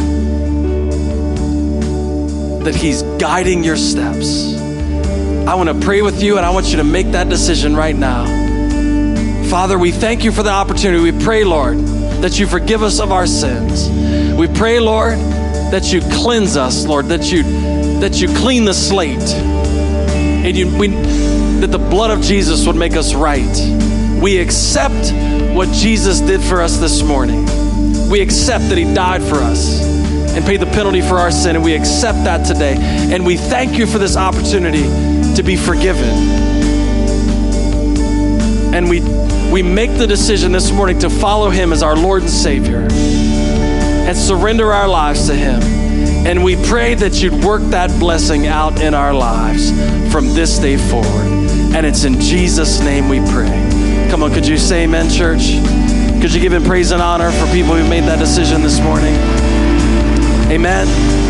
[2.62, 4.56] That He's guiding your steps.
[5.48, 7.96] I want to pray with you and I want you to make that decision right
[7.96, 8.26] now.
[9.50, 11.10] Father, we thank you for the opportunity.
[11.10, 11.78] We pray, Lord,
[12.22, 13.88] that you forgive us of our sins.
[14.38, 15.18] We pray, Lord,
[15.70, 17.42] that you cleanse us, Lord, that you
[18.00, 19.18] that you clean the slate.
[19.18, 23.54] And you we, that the blood of Jesus would make us right.
[24.20, 25.12] We accept
[25.54, 27.44] what Jesus did for us this morning.
[28.08, 29.82] We accept that he died for us
[30.34, 32.76] and paid the penalty for our sin and we accept that today.
[32.78, 34.84] And we thank you for this opportunity
[35.34, 36.08] to be forgiven.
[38.74, 39.00] And we
[39.52, 42.86] we make the decision this morning to follow him as our Lord and Savior
[44.08, 45.60] and surrender our lives to Him.
[46.26, 49.70] And we pray that you'd work that blessing out in our lives
[50.10, 51.26] from this day forward.
[51.74, 54.08] And it's in Jesus' name we pray.
[54.10, 55.60] Come on, could you say amen, church?
[56.22, 59.14] Could you give him praise and honor for people who made that decision this morning?
[60.50, 61.27] Amen.